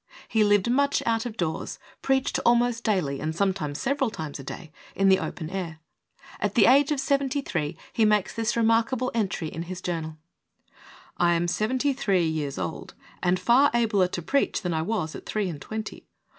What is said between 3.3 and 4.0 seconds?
sometimes